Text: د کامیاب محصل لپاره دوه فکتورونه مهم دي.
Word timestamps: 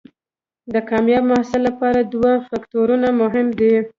د 0.73 0.75
کامیاب 0.89 1.23
محصل 1.31 1.61
لپاره 1.69 1.99
دوه 2.13 2.31
فکتورونه 2.49 3.07
مهم 3.21 3.47
دي. 3.59 3.73